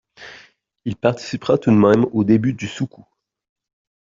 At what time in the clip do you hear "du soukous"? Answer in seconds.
2.53-3.05